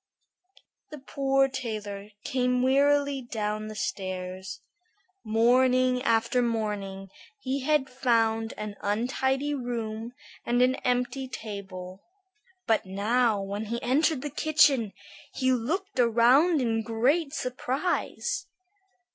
The 0.89 0.97
poor 0.97 1.47
tailor 1.47 2.09
came 2.23 2.63
wearily 2.63 3.21
down 3.21 3.67
the 3.67 3.75
stairs. 3.75 4.59
Morning 5.23 6.01
after 6.01 6.41
morning 6.41 7.11
he 7.39 7.59
had 7.59 7.87
found 7.87 8.55
an 8.57 8.77
untidy 8.81 9.53
room 9.53 10.13
and 10.43 10.59
an 10.63 10.73
empty 10.77 11.27
table. 11.27 12.01
But 12.65 12.83
now 12.83 13.43
when 13.43 13.65
he 13.65 13.79
entered 13.83 14.23
the 14.23 14.31
kitchen, 14.31 14.91
he 15.35 15.51
looked 15.53 15.99
around 15.99 16.61
in 16.61 16.81
great 16.81 17.31
surprise. 17.31 18.47